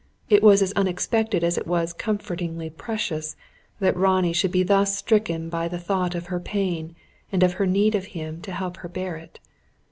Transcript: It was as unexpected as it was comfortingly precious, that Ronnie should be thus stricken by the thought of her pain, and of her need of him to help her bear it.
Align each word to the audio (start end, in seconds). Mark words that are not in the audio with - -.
It 0.31 0.41
was 0.41 0.63
as 0.63 0.73
unexpected 0.73 1.43
as 1.43 1.59
it 1.59 1.67
was 1.67 1.93
comfortingly 1.93 2.71
precious, 2.71 3.35
that 3.79 3.95
Ronnie 3.95 4.33
should 4.33 4.51
be 4.51 4.63
thus 4.63 4.97
stricken 4.97 5.47
by 5.47 5.67
the 5.67 5.77
thought 5.77 6.15
of 6.15 6.25
her 6.25 6.39
pain, 6.39 6.95
and 7.31 7.43
of 7.43 7.53
her 7.61 7.67
need 7.67 7.93
of 7.93 8.05
him 8.17 8.41
to 8.41 8.51
help 8.51 8.77
her 8.77 8.89
bear 8.89 9.17
it. 9.17 9.39